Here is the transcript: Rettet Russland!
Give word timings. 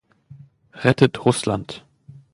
Rettet 0.73 1.15
Russland! 1.27 1.83